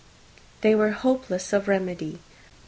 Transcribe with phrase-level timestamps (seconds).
[0.61, 2.21] They were hopeless of remedy.